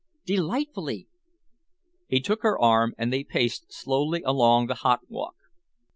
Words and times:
"Delightfully!" 0.25 1.09
He 2.07 2.21
took 2.21 2.41
her 2.41 2.59
arm 2.59 2.95
and 2.97 3.13
they 3.13 3.23
paced 3.23 3.71
slowly 3.71 4.23
along 4.23 4.65
the 4.65 4.73
hot 4.81 5.01
walk. 5.09 5.35